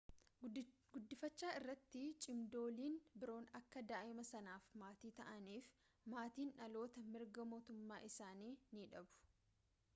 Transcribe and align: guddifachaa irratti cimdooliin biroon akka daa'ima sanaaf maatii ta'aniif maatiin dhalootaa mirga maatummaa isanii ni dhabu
guddifachaa 0.93 1.51
irratti 1.57 2.01
cimdooliin 2.25 2.95
biroon 3.23 3.45
akka 3.59 3.83
daa'ima 3.91 4.25
sanaaf 4.29 4.71
maatii 4.83 5.11
ta'aniif 5.19 5.69
maatiin 6.15 6.51
dhalootaa 6.59 7.07
mirga 7.17 7.49
maatummaa 7.53 8.01
isanii 8.11 8.53
ni 8.79 8.87
dhabu 8.95 9.29